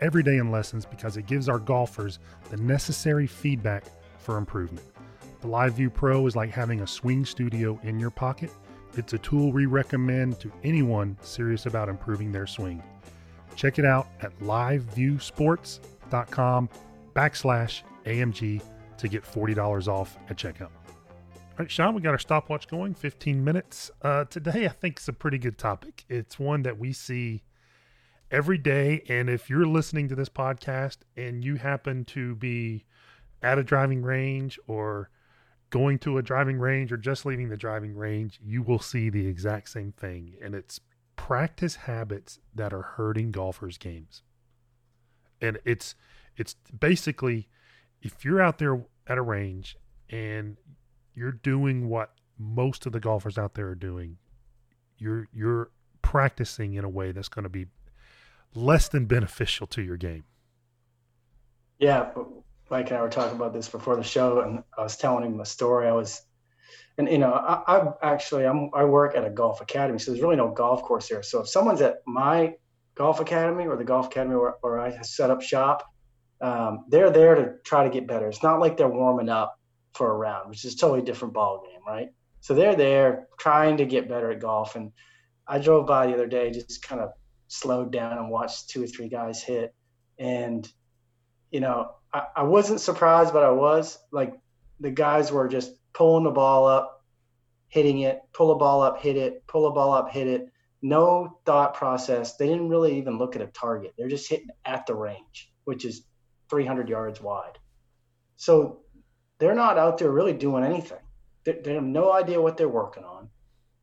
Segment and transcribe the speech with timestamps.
[0.00, 2.18] every day in lessons because it gives our golfers
[2.50, 3.84] the necessary feedback
[4.18, 4.84] for improvement.
[5.40, 8.50] The LiveView Pro is like having a swing studio in your pocket.
[8.96, 12.82] It's a tool we recommend to anyone serious about improving their swing.
[13.54, 16.68] Check it out at liveviewsports.com
[17.14, 18.62] backslash AMG
[18.98, 20.70] to get $40 off at checkout.
[21.58, 23.90] All right, Sean, we got our stopwatch going, 15 minutes.
[24.02, 26.04] Uh, today, I think it's a pretty good topic.
[26.08, 27.42] It's one that we see
[28.30, 29.02] every day.
[29.08, 32.84] And if you're listening to this podcast and you happen to be
[33.42, 35.10] at a driving range or
[35.70, 39.26] going to a driving range or just leaving the driving range, you will see the
[39.26, 40.34] exact same thing.
[40.42, 40.80] And it's
[41.16, 44.22] practice habits that are hurting golfers' games.
[45.40, 45.94] And it's
[46.36, 47.48] it's basically
[48.02, 49.76] if you're out there at a range
[50.08, 50.56] and
[51.14, 54.18] you're doing what most of the golfers out there are doing,
[54.96, 55.70] you're you're
[56.02, 57.66] practicing in a way that's going to be
[58.54, 60.24] less than beneficial to your game.
[61.78, 62.10] Yeah,
[62.70, 65.36] Mike and I were talking about this before the show, and I was telling him
[65.36, 65.86] the story.
[65.86, 66.22] I was,
[66.98, 70.36] and you know, I, actually I'm I work at a golf academy, so there's really
[70.36, 71.22] no golf course here.
[71.22, 72.54] So if someone's at my
[72.94, 75.84] golf academy or the golf academy where, where I set up shop,
[76.40, 78.28] um, they're there to try to get better.
[78.28, 79.58] It's not like they're warming up
[79.94, 82.08] for a round, which is totally different ball game, right?
[82.40, 84.76] So they're there trying to get better at golf.
[84.76, 84.92] And
[85.46, 87.10] I drove by the other day, just kind of
[87.48, 89.74] slowed down and watched two or three guys hit.
[90.18, 90.70] And,
[91.50, 94.34] you know, I, I wasn't surprised, but I was like
[94.80, 97.04] the guys were just pulling the ball up,
[97.68, 100.48] hitting it, pull a ball up, hit it, pull a ball up, hit it.
[100.80, 102.36] No thought process.
[102.36, 103.94] They didn't really even look at a target.
[103.98, 106.04] They're just hitting at the range, which is
[106.50, 107.58] 300 yards wide.
[108.36, 108.80] So
[109.38, 111.00] they're not out there really doing anything.
[111.44, 113.28] They, they have no idea what they're working on.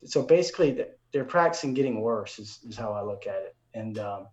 [0.06, 4.28] So basically, they're practicing getting worse, is, is how I look at it and um,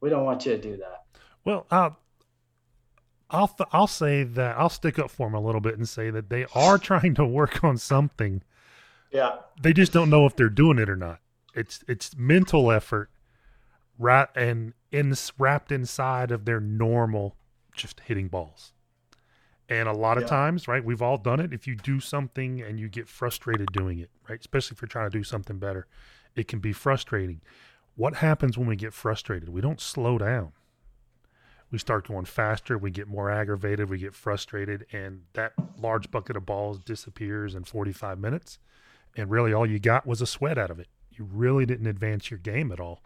[0.00, 1.04] we don't want you to do that.
[1.44, 1.90] Well, uh,
[3.28, 6.10] I'll th- I'll say that I'll stick up for them a little bit and say
[6.10, 8.42] that they are trying to work on something.
[9.10, 11.20] Yeah, they just don't know if they're doing it or not.
[11.54, 13.10] It's it's mental effort,
[13.98, 17.36] right, and in wrapped inside of their normal
[17.74, 18.72] just hitting balls.
[19.70, 20.28] And a lot of yeah.
[20.30, 21.52] times, right, we've all done it.
[21.52, 25.10] If you do something and you get frustrated doing it, right, especially if you're trying
[25.10, 25.86] to do something better,
[26.38, 27.40] it can be frustrating.
[27.96, 29.48] What happens when we get frustrated?
[29.48, 30.52] We don't slow down.
[31.70, 36.34] We start going faster, we get more aggravated, we get frustrated, and that large bucket
[36.36, 38.58] of balls disappears in 45 minutes.
[39.16, 40.86] And really all you got was a sweat out of it.
[41.10, 43.02] You really didn't advance your game at all.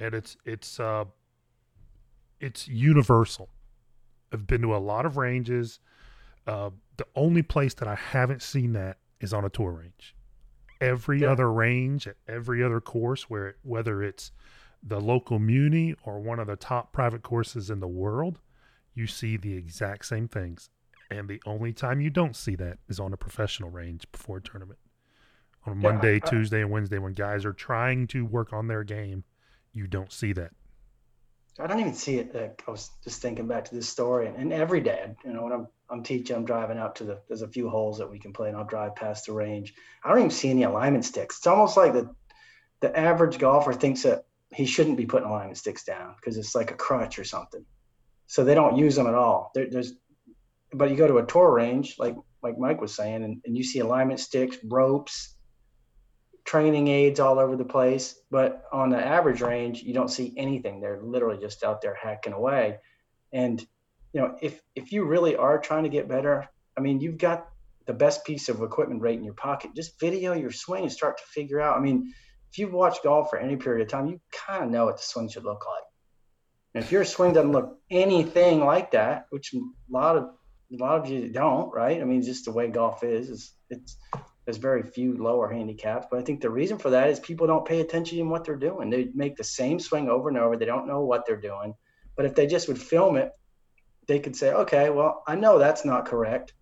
[0.00, 1.04] And it's it's uh
[2.40, 3.48] it's universal.
[4.32, 5.78] I've been to a lot of ranges.
[6.46, 10.14] Uh, the only place that I haven't seen that is on a tour range
[10.80, 11.30] every yeah.
[11.30, 14.32] other range at every other course where it, whether it's
[14.82, 18.38] the local muni or one of the top private courses in the world
[18.94, 20.70] you see the exact same things.
[21.10, 24.42] And the only time you don't see that is on a professional range before a
[24.42, 24.78] tournament.
[25.66, 28.84] On yeah, monday I, tuesday and wednesday when guys are trying to work on their
[28.84, 29.24] game
[29.72, 30.50] you don't see that
[31.58, 32.34] I don't even see it.
[32.34, 35.44] Like I was just thinking back to this story, and, and every day, you know,
[35.44, 37.20] when I'm I'm teaching, I'm driving out to the.
[37.28, 39.74] There's a few holes that we can play, and I'll drive past the range.
[40.02, 41.38] I don't even see any alignment sticks.
[41.38, 42.14] It's almost like the
[42.80, 46.70] the average golfer thinks that he shouldn't be putting alignment sticks down because it's like
[46.70, 47.64] a crutch or something.
[48.26, 49.50] So they don't use them at all.
[49.54, 49.94] There, there's,
[50.72, 53.62] but you go to a tour range, like like Mike was saying, and, and you
[53.62, 55.33] see alignment sticks, ropes,
[56.44, 58.14] training aids all over the place.
[58.30, 60.80] But on the average range, you don't see anything.
[60.80, 62.78] They're literally just out there hacking away.
[63.32, 63.60] And
[64.12, 67.48] you know, if if you really are trying to get better, I mean, you've got
[67.86, 69.72] the best piece of equipment right in your pocket.
[69.74, 71.76] Just video your swing and start to figure out.
[71.76, 72.14] I mean,
[72.50, 75.02] if you've watched golf for any period of time, you kind of know what the
[75.02, 75.82] swing should look like.
[76.74, 79.58] And if your swing doesn't look anything like that, which a
[79.90, 80.30] lot of
[80.72, 82.00] a lot of you don't, right?
[82.00, 83.96] I mean, just the way golf is, is it's
[84.44, 87.64] there's very few lower handicaps, but I think the reason for that is people don't
[87.64, 88.90] pay attention in what they're doing.
[88.90, 90.56] They make the same swing over and over.
[90.56, 91.74] They don't know what they're doing.
[92.16, 93.32] But if they just would film it,
[94.06, 96.52] they could say, okay, well, I know that's not correct.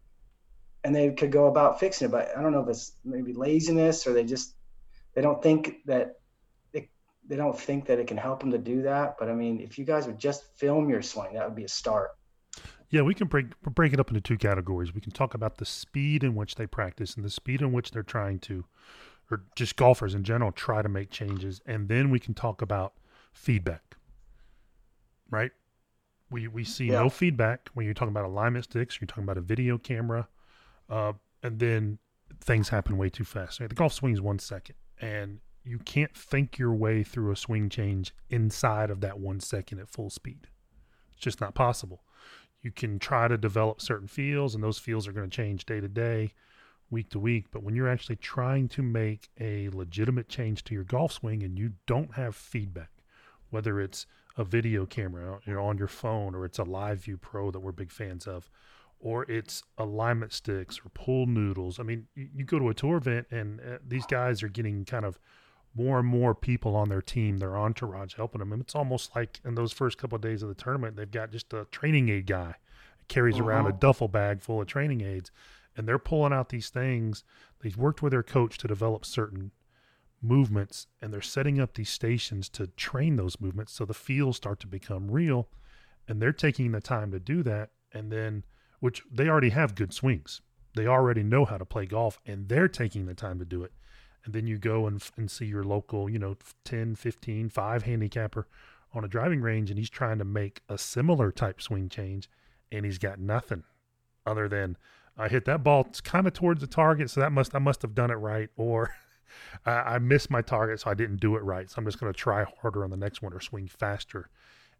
[0.85, 2.11] And they could go about fixing it.
[2.13, 4.55] But I don't know if it's maybe laziness or they just,
[5.15, 6.15] they don't think that
[6.73, 6.89] it,
[7.29, 9.17] they don't think that it can help them to do that.
[9.19, 11.69] But I mean, if you guys would just film your swing, that would be a
[11.69, 12.11] start.
[12.93, 14.95] Yeah, we can break break it up into two categories.
[14.95, 17.91] We can talk about the speed in which they practice and the speed in which
[17.91, 18.67] they're trying to,
[19.31, 22.93] or just golfers in general, try to make changes, and then we can talk about
[23.33, 23.97] feedback.
[25.31, 25.53] Right?
[26.31, 27.01] We we see Yeah.
[27.01, 29.01] no feedback when you're talking about alignment sticks.
[29.01, 30.29] You're talking about a video camera,
[30.91, 31.99] uh, and then
[32.41, 33.59] things happen way too fast.
[33.59, 33.71] Right?
[33.71, 38.15] The golf swing's one second, and you can't think your way through a swing change
[38.29, 40.49] inside of that one second at full speed.
[41.13, 42.05] It's just not possible.
[42.63, 45.81] You can try to develop certain fields, and those fields are going to change day
[45.81, 46.33] to day,
[46.91, 47.47] week to week.
[47.51, 51.59] But when you're actually trying to make a legitimate change to your golf swing and
[51.59, 52.91] you don't have feedback,
[53.51, 54.07] whether it's
[54.37, 57.61] a video camera you know, on your phone or it's a Live View Pro that
[57.61, 58.49] we're big fans of,
[59.01, 61.81] or it's alignment sticks or pull noodles.
[61.81, 64.85] I mean, you, you go to a tour event and uh, these guys are getting
[64.85, 65.19] kind of
[65.75, 68.53] more and more people on their team, their entourage helping them.
[68.53, 71.33] And it's almost like in those first couple of days of the tournament, they've got
[71.33, 72.55] just a training aid guy
[72.99, 75.31] that carries oh, around a duffel bag full of training aids,
[75.77, 77.25] and they're pulling out these things.
[77.61, 79.53] They've worked with their coach to develop certain
[80.21, 84.61] movements, and they're setting up these stations to train those movements so the feels start
[84.61, 85.49] to become real.
[86.07, 88.45] And they're taking the time to do that, and then
[88.81, 90.43] which they already have good swings.
[90.75, 93.73] They already know how to play golf, and they're taking the time to do it
[94.25, 98.47] and then you go and, and see your local, you know, 10, 15, 5 handicapper
[98.95, 102.29] on a driving range and he's trying to make a similar type swing change
[102.71, 103.65] and he's got nothing
[104.27, 104.77] other than
[105.17, 107.95] I hit that ball kind of towards the target, so that must I must have
[107.95, 108.95] done it right, or
[109.67, 111.71] I, I missed my target, so I didn't do it right.
[111.71, 114.31] So I'm just going to try harder on the next one or swing faster.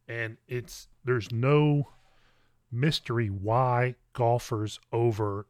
[0.09, 1.89] And it's there's no
[2.71, 5.47] mystery why golfers over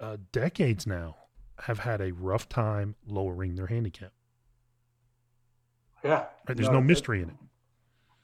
[0.00, 1.16] uh, decades now
[1.62, 4.12] have had a rough time lowering their handicap.
[6.02, 6.26] Yeah.
[6.48, 6.56] Right?
[6.56, 7.36] There's No, no mystery in it.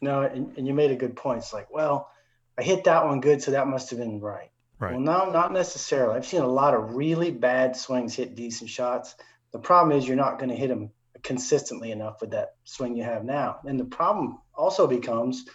[0.00, 1.38] No, and, and you made a good point.
[1.38, 2.10] It's like, well,
[2.58, 4.50] I hit that one good, so that must have been right.
[4.78, 4.92] Right.
[4.92, 6.16] Well, no, not necessarily.
[6.16, 9.14] I've seen a lot of really bad swings hit decent shots.
[9.52, 10.90] The problem is you're not going to hit them
[11.22, 13.58] consistently enough with that swing you have now.
[13.64, 15.46] And the problem also becomes,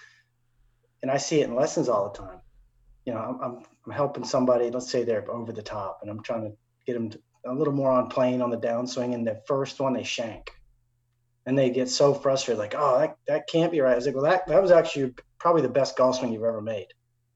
[1.01, 2.39] and I see it in lessons all the time.
[3.05, 6.23] You know, I'm, I'm, I'm helping somebody, let's say they're over the top, and I'm
[6.23, 9.13] trying to get them to, a little more on plane on the downswing.
[9.13, 10.51] And the first one, they shank.
[11.45, 13.93] And they get so frustrated, like, oh, that, that can't be right.
[13.93, 16.61] I was like, well, that, that was actually probably the best golf swing you've ever
[16.61, 16.87] made.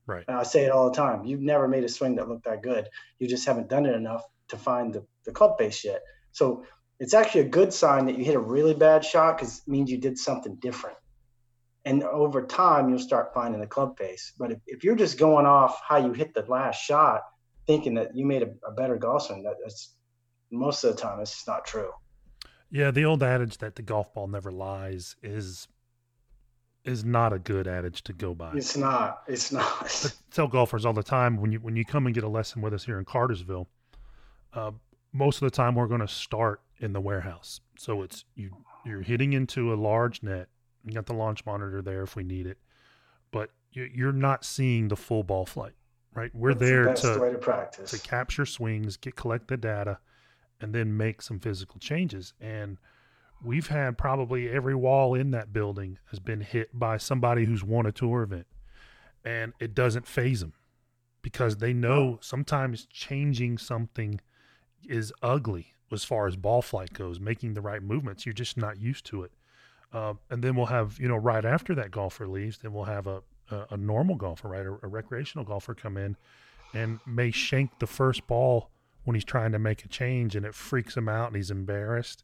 [0.05, 0.23] Right.
[0.27, 1.25] And I say it all the time.
[1.25, 2.87] You've never made a swing that looked that good.
[3.17, 6.01] You just haven't done it enough to find the, the club face yet.
[6.31, 6.63] So
[6.99, 9.89] it's actually a good sign that you hit a really bad shot because it means
[9.89, 10.97] you did something different.
[11.83, 14.33] And over time, you'll start finding the club face.
[14.37, 17.21] But if, if you're just going off how you hit the last shot,
[17.67, 19.95] thinking that you made a, a better golf that, that's
[20.51, 21.91] most of the time, it's just not true.
[22.69, 25.67] Yeah, the old adage that the golf ball never lies is
[26.83, 28.53] is not a good adage to go by.
[28.53, 29.23] It's not.
[29.27, 30.05] It's not.
[30.05, 32.61] I tell golfers all the time when you when you come and get a lesson
[32.61, 33.67] with us here in Cartersville,
[34.53, 34.71] uh,
[35.11, 37.61] most of the time we're going to start in the warehouse.
[37.77, 38.51] So it's you
[38.85, 40.47] you're hitting into a large net.
[40.83, 42.59] You got the launch monitor there if we need it,
[43.31, 45.73] but you, you're not seeing the full ball flight.
[46.15, 49.99] Right, we're That's there best to to to capture swings, get collect the data,
[50.61, 52.33] and then make some physical changes.
[52.39, 52.77] And
[53.43, 57.85] we've had probably every wall in that building has been hit by somebody who's won
[57.85, 58.47] a tour event,
[59.25, 60.53] and it doesn't faze them
[61.21, 64.21] because they know sometimes changing something
[64.87, 68.25] is ugly as far as ball flight goes, making the right movements.
[68.25, 69.31] You're just not used to it.
[69.91, 73.07] Uh, and then we'll have, you know, right after that golfer leaves, then we'll have
[73.07, 73.21] a,
[73.51, 76.15] a, a normal golfer, right, a, a recreational golfer come in
[76.73, 78.69] and may shank the first ball
[79.03, 82.23] when he's trying to make a change and it freaks him out and he's embarrassed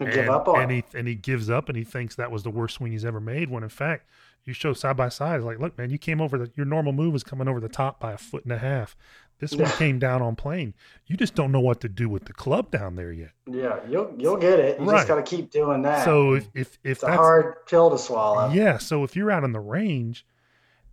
[0.00, 2.42] and, give up on and he and he gives up and he thinks that was
[2.42, 4.08] the worst swing he's ever made when in fact
[4.44, 7.14] you show side by side like look man you came over the your normal move
[7.14, 8.96] is coming over the top by a foot and a half
[9.40, 10.72] this one came down on plane
[11.06, 14.14] you just don't know what to do with the club down there yet Yeah, you'll
[14.16, 14.80] you'll get it.
[14.80, 14.96] You Right.
[14.96, 16.04] just got to keep doing that.
[16.04, 18.50] so if if, if it's a that's hard pill to swallow.
[18.50, 20.24] yeah so if you're out in the range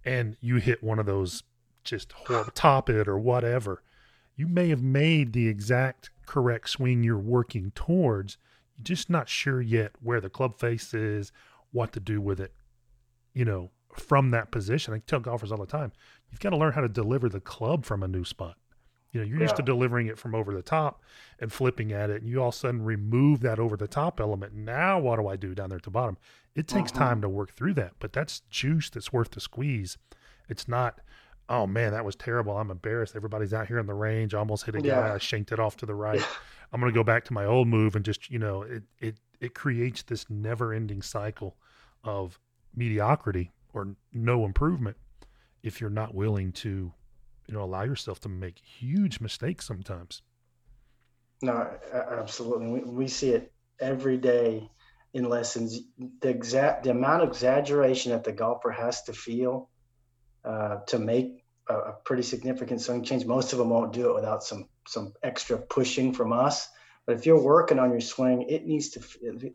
[0.10, 1.44] and you hit one of those
[1.84, 3.84] just horrible top it or whatever
[4.36, 8.38] you may have made the exact correct swing you're working towards.
[8.78, 11.34] You're just not sure yet where the club face is
[11.72, 12.54] what to do with it
[13.34, 14.94] you know from that position.
[14.94, 15.92] I tell golfers all the time
[16.32, 18.58] you've got to learn how to deliver the club from a new spot
[19.12, 21.02] you know you're used to delivering it from over the top
[21.40, 24.20] and flipping at it and you all of a sudden remove that over the top
[24.20, 24.54] element.
[24.54, 26.18] Now what do i do down there at the bottom?
[26.56, 26.96] It takes Mhm.
[26.98, 29.98] time to work through that but that's juice that's worth the squeeze.
[30.48, 31.00] It's not
[31.48, 32.56] oh man that was terrible.
[32.58, 33.16] I'm embarrassed.
[33.16, 34.34] Everybody's out here in the range.
[34.36, 35.14] I almost hit a guy.
[35.16, 36.22] I shanked it off to the right.
[36.72, 39.18] I'm going to go back to my old move and just you know it it
[39.40, 41.58] it creates this never ending cycle
[42.04, 42.38] of
[42.76, 44.98] mediocrity or no improvement
[45.64, 46.94] if you're not willing to
[47.50, 50.22] you know allow yourself to make huge mistakes sometimes.
[51.42, 52.68] No, absolutely.
[52.68, 54.70] We, we see it every day
[55.14, 55.80] in lessons.
[56.22, 59.70] The exact the amount of exaggeration that the golfer has to feel
[60.46, 63.26] uh, to make a, a, pretty significant swing change.
[63.26, 66.68] Most of them won't do it without some some extra pushing from us.
[67.08, 69.00] But if you're working on your swing, it needs to.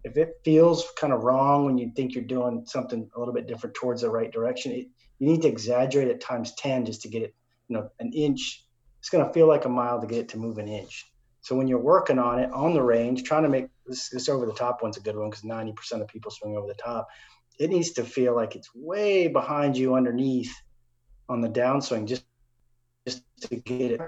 [0.03, 3.47] If it feels kind of wrong when you think you're doing something a little bit
[3.47, 4.89] different towards the right direction, it,
[5.21, 7.35] you need to exaggerate it times ten just to get it.
[7.69, 8.65] You know, an inch.
[9.01, 11.11] It's going to feel like a mile to get it to move an inch.
[11.43, 14.47] So when you're working on it on the range, trying to make this, this over
[14.47, 17.09] the top one's a good one because 90% of people swing over the top.
[17.59, 20.53] It needs to feel like it's way behind you underneath
[21.29, 22.25] on the downswing just
[23.07, 24.01] just to get it.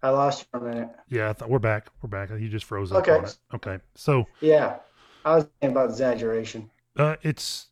[0.00, 0.90] I lost you for a minute.
[1.08, 1.88] Yeah, th- we're back.
[2.00, 2.30] We're back.
[2.30, 3.18] You just froze up okay.
[3.18, 3.36] on it.
[3.54, 3.78] Okay.
[3.96, 4.76] So yeah,
[5.24, 6.70] I was thinking about exaggeration.
[6.96, 7.66] Uh, it's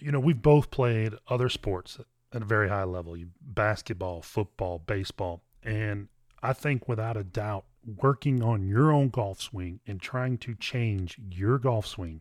[0.00, 2.00] you know we've both played other sports
[2.32, 3.16] at a very high level.
[3.16, 6.08] You basketball, football, baseball, and
[6.42, 7.64] I think without a doubt,
[8.02, 12.20] working on your own golf swing and trying to change your golf swing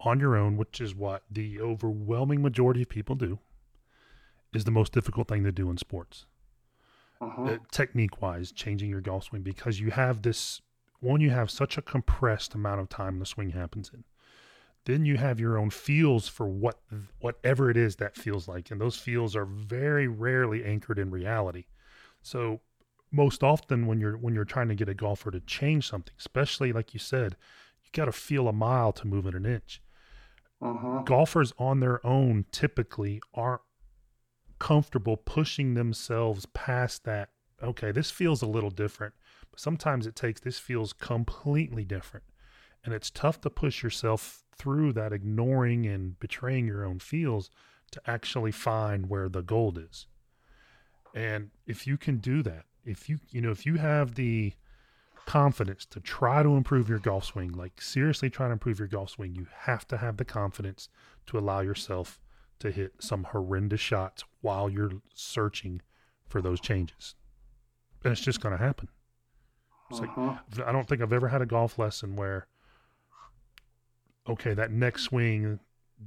[0.00, 3.38] on your own, which is what the overwhelming majority of people do,
[4.54, 6.26] is the most difficult thing to do in sports.
[7.20, 7.42] Uh-huh.
[7.42, 10.62] Uh, technique wise, changing your golf swing because you have this
[11.00, 14.04] one, you have such a compressed amount of time the swing happens in.
[14.88, 16.80] Then you have your own feels for what
[17.20, 21.66] whatever it is that feels like, and those feels are very rarely anchored in reality.
[22.22, 22.62] So
[23.12, 26.72] most often when you're when you're trying to get a golfer to change something, especially
[26.72, 27.36] like you said,
[27.84, 29.82] you got to feel a mile to move it an inch.
[30.62, 31.02] Uh-huh.
[31.04, 33.60] Golfers on their own typically aren't
[34.58, 37.28] comfortable pushing themselves past that.
[37.62, 39.12] Okay, this feels a little different,
[39.50, 42.24] but sometimes it takes this feels completely different,
[42.84, 47.50] and it's tough to push yourself through that, ignoring and betraying your own feels
[47.90, 50.06] to actually find where the gold is.
[51.14, 54.52] And if you can do that, if you you know if you have the
[55.26, 59.10] confidence to try to improve your golf swing, like seriously try to improve your golf
[59.10, 60.88] swing, you have to have the confidence
[61.26, 62.20] to allow yourself
[62.60, 65.82] to hit some horrendous shots while you're searching
[66.26, 67.14] for those changes.
[68.02, 68.88] And it's just going to happen.
[69.92, 70.36] Uh-huh.
[70.56, 72.46] Like, I don't think I've ever had a golf lesson where,
[74.28, 75.60] okay, that next swing,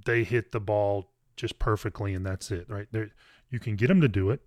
[0.06, 2.88] they hit the ball just perfectly and that's it, right?
[2.92, 3.10] There,
[3.50, 4.42] you can get them to do it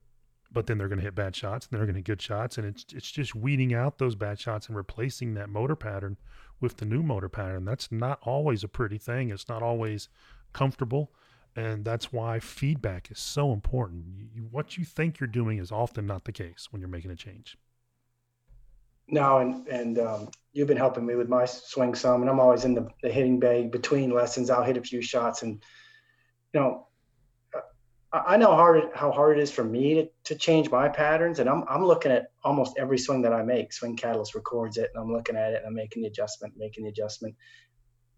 [0.55, 2.67] but then they're going to hit bad shots and they're going to good shots and
[2.67, 6.17] it's it's just weeding out those bad shots and replacing that motor pattern
[6.61, 7.65] with the new motor pattern.
[7.65, 9.31] That's not always a pretty thing.
[9.31, 10.09] It's not always
[10.53, 11.13] comfortable
[11.57, 14.05] and that's why feedback is so important.
[14.35, 17.17] You, what you think you're doing is often not the case when you're making a
[17.17, 17.59] change
[19.09, 22.65] no and and um, you've been helping me with my swing some and i'm always
[22.65, 25.63] in the, the hitting bay between lessons i'll hit a few shots and
[26.53, 26.87] you know
[28.15, 31.41] I know how hard how hard it is for me to, to change my patterns,
[31.41, 33.73] and I'm I'm looking at almost every swing that I make.
[33.73, 36.85] Swing Catalyst records it, and I'm looking at it, and I'm making the adjustment, making
[36.85, 37.35] the adjustment.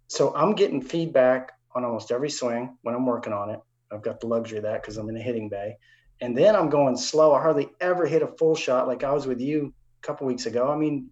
[0.09, 3.61] So I'm getting feedback on almost every swing when I'm working on it.
[3.91, 5.79] I've got the luxury of that because I'm in a hitting bay,
[6.21, 7.33] and then I'm going slow.
[7.33, 9.73] I hardly ever hit a full shot like I was with you
[10.07, 10.71] couple weeks ago.
[10.71, 11.11] I mean,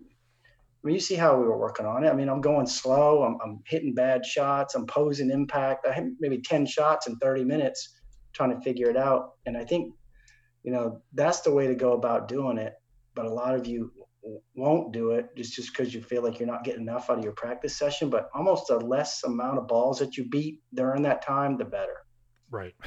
[0.00, 2.08] I mean, you see how we were working on it.
[2.08, 3.22] I mean, I'm going slow.
[3.22, 4.74] I'm, I'm hitting bad shots.
[4.74, 5.86] I'm posing impact.
[5.86, 7.94] I hit maybe 10 shots in 30 minutes
[8.32, 9.32] trying to figure it out.
[9.46, 9.94] And I think,
[10.64, 12.74] you know, that's the way to go about doing it.
[13.14, 13.92] But a lot of you
[14.54, 17.24] won't do it just just because you feel like you're not getting enough out of
[17.24, 18.10] your practice session.
[18.10, 21.98] But almost the less amount of balls that you beat during that time, the better.
[22.50, 22.74] Right.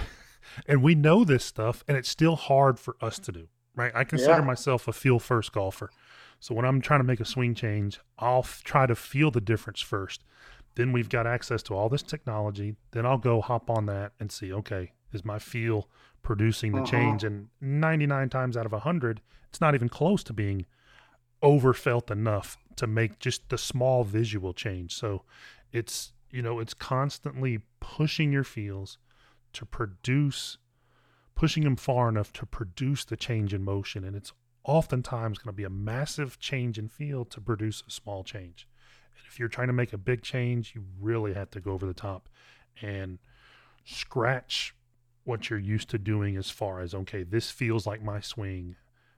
[0.68, 3.48] And we know this stuff, and it's still hard for us to do.
[3.75, 3.91] Right.
[3.94, 4.41] I consider yeah.
[4.41, 5.89] myself a feel first golfer.
[6.39, 9.41] So when I'm trying to make a swing change, I'll f- try to feel the
[9.41, 10.24] difference first.
[10.75, 12.75] Then we've got access to all this technology.
[12.91, 15.89] Then I'll go hop on that and see, okay, is my feel
[16.22, 16.91] producing the uh-huh.
[16.91, 20.65] change and 99 times out of 100 it's not even close to being
[21.41, 25.22] overfelt enough to make just the small visual change so
[25.72, 28.98] it's you know it's constantly pushing your feels
[29.53, 30.58] to produce
[31.36, 35.58] pushing them far enough to produce the change in motion and it's oftentimes going to
[35.58, 38.68] be a massive change in feel to produce a small change
[39.18, 41.86] and if you're trying to make a big change you really have to go over
[41.86, 42.30] the top
[42.82, 43.20] and
[43.84, 44.74] scratch
[45.25, 48.75] what you're used to doing as far as okay, this feels like my swing.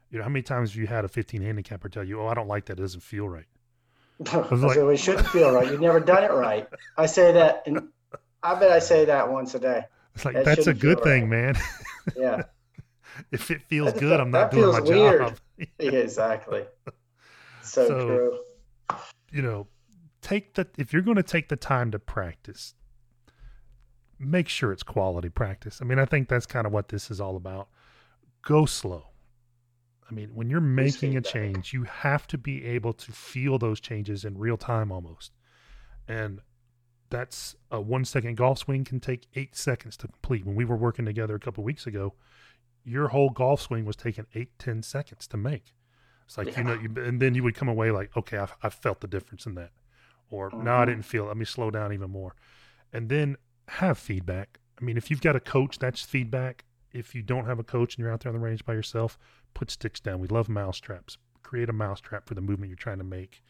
[0.09, 2.33] You know, how many times have you had a 15 handicapper tell you, "Oh, I
[2.33, 3.45] don't like that; it doesn't feel right."
[4.19, 5.69] like, so it shouldn't feel right.
[5.69, 6.67] You've never done it right.
[6.97, 7.89] I say that, and
[8.41, 9.83] I bet I say that once a day.
[10.17, 11.53] It's like that that's a good thing, right.
[11.53, 11.55] man.
[12.17, 12.43] Yeah.
[13.31, 15.19] if it feels good, that, I'm not doing my weird.
[15.19, 15.38] job.
[15.79, 16.63] yeah, exactly.
[17.62, 18.39] So, so true.
[19.29, 19.67] You know,
[20.21, 22.74] take the if you're going to take the time to practice,
[24.17, 25.79] make sure it's quality practice.
[25.81, 27.67] I mean, I think that's kind of what this is all about.
[28.41, 29.07] go slow.
[30.09, 33.81] I mean, when you're making a change, you have to be able to feel those
[33.81, 35.33] changes in real time almost.
[36.07, 36.39] And
[37.09, 40.45] that's a one second golf swing can take eight seconds to complete.
[40.45, 42.13] When we were working together a couple weeks ago,
[42.83, 45.73] your whole golf swing was taking eight, ten seconds to make.
[46.25, 46.57] It's like, yeah.
[46.57, 49.07] you know, you, and then you would come away like, okay, I, I felt the
[49.07, 49.71] difference in that.
[50.29, 50.65] Or, mm-hmm.
[50.65, 51.27] no, I didn't feel it.
[51.27, 52.35] Let me slow down even more.
[52.91, 53.37] And then
[53.69, 54.59] have feedback.
[54.79, 56.65] I mean, if you've got a coach, that's feedback.
[56.93, 59.17] If you don't have a coach and you're out there on the range by yourself,
[59.53, 60.19] put sticks down.
[60.19, 61.17] We love mousetraps.
[61.43, 63.41] Create a mousetrap for the movement you're trying to make.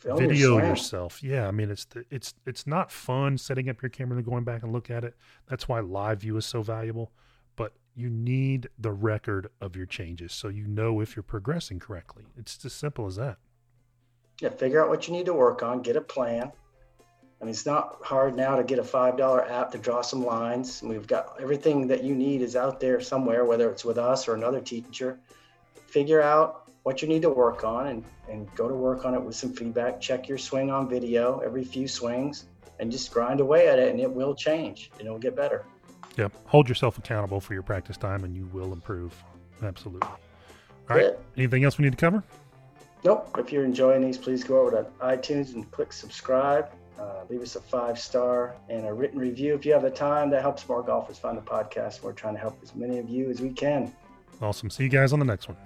[0.00, 1.22] Film Video yourself.
[1.22, 4.44] Yeah, I mean, it's the, it's it's not fun setting up your camera and going
[4.44, 5.14] back and look at it.
[5.46, 7.12] That's why live view is so valuable.
[7.54, 12.24] But you need the record of your changes so you know if you're progressing correctly.
[12.38, 13.36] It's as simple as that.
[14.40, 16.50] Yeah, figure out what you need to work on, get a plan.
[17.40, 20.82] I mean, it's not hard now to get a $5 app to draw some lines.
[20.82, 24.34] We've got everything that you need is out there somewhere, whether it's with us or
[24.34, 25.18] another teacher.
[25.86, 29.22] Figure out what you need to work on and, and go to work on it
[29.22, 30.00] with some feedback.
[30.00, 32.46] Check your swing on video every few swings
[32.78, 35.64] and just grind away at it and it will change and it'll get better.
[36.16, 36.32] Yep.
[36.46, 39.14] Hold yourself accountable for your practice time and you will improve.
[39.62, 40.08] Absolutely.
[40.08, 41.12] All right.
[41.36, 42.24] Anything else we need to cover?
[43.04, 43.36] Nope.
[43.38, 46.70] If you're enjoying these, please go over to iTunes and click subscribe.
[46.98, 50.28] Uh, leave us a five star and a written review if you have the time.
[50.30, 52.02] That helps more golfers find the podcast.
[52.02, 53.94] We're trying to help as many of you as we can.
[54.42, 54.68] Awesome.
[54.68, 55.56] See you guys on the next one.